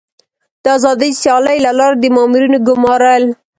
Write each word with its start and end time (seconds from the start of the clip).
د 0.63 0.65
آزادې 0.77 1.09
سیالۍ 1.21 1.57
له 1.65 1.71
لارې 1.79 1.97
د 1.99 2.05
مامورینو 2.15 2.59
ګمارل. 2.67 3.23